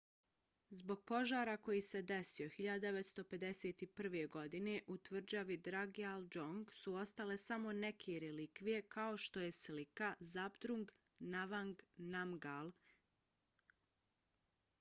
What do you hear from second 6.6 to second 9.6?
su ostale samo neke relikvije kao što je